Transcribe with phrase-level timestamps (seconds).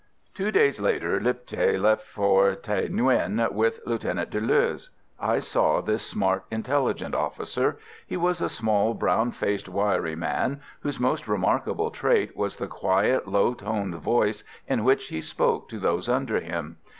[0.33, 4.89] Two days later Lipthay left for Thaï Nguyen with Lieutenant Deleuze.
[5.19, 7.77] I saw this smart intelligence officer.
[8.07, 13.27] He was a small, brown faced, wiry man, whose most remarkable trait was the quiet,
[13.27, 16.77] low toned voice in which he spoke to those under him.